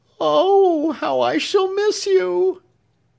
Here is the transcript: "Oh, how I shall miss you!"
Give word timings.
"Oh, 0.19 0.93
how 0.93 1.19
I 1.21 1.37
shall 1.37 1.71
miss 1.75 2.07
you!" 2.07 2.63